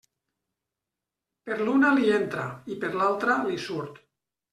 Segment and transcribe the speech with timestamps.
[1.49, 2.45] Per l'una l'hi entra,
[2.77, 4.01] i per l'altra l'hi surt.